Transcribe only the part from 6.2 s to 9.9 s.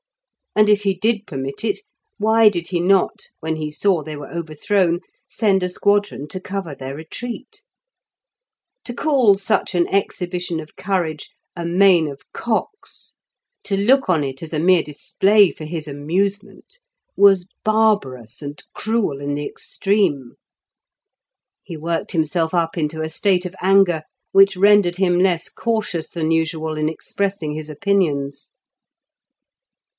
to cover their retreat? To call such an